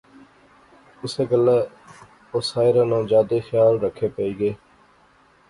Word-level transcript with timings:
اسے 1.03 1.23
گلاہ 1.31 1.63
او 2.31 2.37
ساحرہ 2.49 2.83
ناں 2.89 3.03
جادے 3.09 3.39
خیال 3.47 3.73
رکھے 3.83 4.07
پئی 4.15 4.31
گے 4.39 4.51